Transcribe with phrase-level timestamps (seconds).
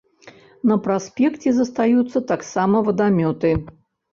[0.69, 3.57] На праспекце застаюцца таксама вадамёты.